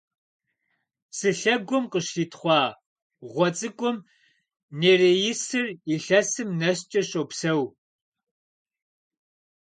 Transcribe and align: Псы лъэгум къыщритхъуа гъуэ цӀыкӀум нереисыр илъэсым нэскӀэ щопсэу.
Псы 1.09 1.29
лъэгум 1.39 1.85
къыщритхъуа 1.91 2.61
гъуэ 3.31 3.47
цӀыкӀум 3.57 3.97
нереисыр 4.79 5.65
илъэсым 5.93 6.49
нэскӀэ 6.59 7.01
щопсэу. 7.09 7.63